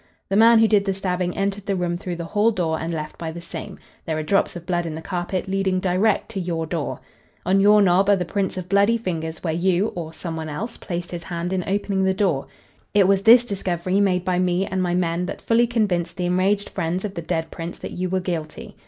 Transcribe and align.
The 0.29 0.35
man 0.35 0.57
who 0.57 0.67
did 0.67 0.83
the 0.85 0.95
stabbing 0.95 1.37
entered 1.37 1.67
the 1.67 1.75
room 1.75 1.95
through 1.95 2.15
the 2.15 2.25
hall 2.25 2.49
door 2.49 2.79
and 2.79 2.91
left 2.91 3.19
by 3.19 3.31
the 3.31 3.39
same. 3.39 3.77
There 4.03 4.17
are 4.17 4.23
drops 4.23 4.55
of 4.55 4.65
blood 4.65 4.87
in 4.87 4.95
the 4.95 5.01
carpet, 5.03 5.47
leading 5.47 5.79
direct 5.79 6.29
to 6.29 6.39
your 6.39 6.65
door. 6.65 6.99
On 7.45 7.59
your 7.59 7.83
knob 7.83 8.09
are 8.09 8.15
the 8.15 8.25
prints 8.25 8.57
of 8.57 8.67
bloody 8.67 8.97
fingers 8.97 9.43
where 9.43 9.53
you 9.53 9.89
or 9.89 10.11
some 10.11 10.35
one 10.35 10.49
else 10.49 10.75
placed 10.75 11.11
his 11.11 11.21
hand 11.25 11.53
in 11.53 11.63
opening 11.67 12.03
the 12.03 12.15
door. 12.15 12.47
It 12.95 13.07
was 13.07 13.21
this 13.21 13.45
discovery, 13.45 13.99
made 14.01 14.25
by 14.25 14.39
me 14.39 14.65
and 14.65 14.81
my 14.81 14.95
men, 14.95 15.27
that 15.27 15.39
fully 15.39 15.67
convinced 15.67 16.17
the 16.17 16.25
enraged 16.25 16.71
friends 16.71 17.05
of 17.05 17.13
the 17.13 17.21
dead 17.21 17.51
Prince 17.51 17.77
that 17.77 17.91
you 17.91 18.09
were 18.09 18.21
guilty. 18.21 18.75